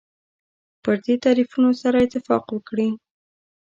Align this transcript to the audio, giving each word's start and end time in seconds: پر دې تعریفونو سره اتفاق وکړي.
پر 0.83 0.95
دې 1.03 1.15
تعریفونو 1.25 1.69
سره 1.81 1.97
اتفاق 2.05 2.45
وکړي. 2.51 2.89